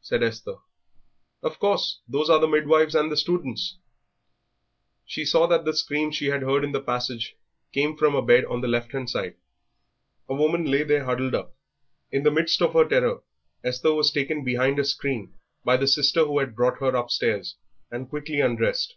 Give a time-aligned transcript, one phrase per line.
[0.00, 0.56] said Esther.
[1.40, 3.78] "Of course; those are the midwives and the students."
[5.06, 7.36] She saw that the screams she had heard in the passage
[7.72, 9.36] came from a bed on the left hand side.
[10.28, 11.54] A woman lay there huddled up.
[12.10, 13.22] In the midst of her terror
[13.62, 17.54] Esther was taken behind a screen by the sister who had brought her upstairs
[17.88, 18.96] and quickly undressed.